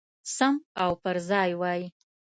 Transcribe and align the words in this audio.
سم 0.35 0.55
او 0.83 0.91
پرځای 1.03 1.51
وای. 1.59 1.81